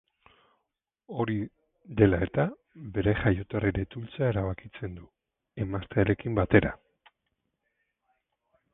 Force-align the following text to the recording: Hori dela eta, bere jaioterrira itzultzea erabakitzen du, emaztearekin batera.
Hori 1.17 1.35
dela 1.99 2.21
eta, 2.29 2.45
bere 2.97 3.13
jaioterrira 3.21 3.85
itzultzea 3.87 4.33
erabakitzen 4.35 4.99
du, 4.99 5.07
emaztearekin 5.69 6.43
batera. 6.45 6.77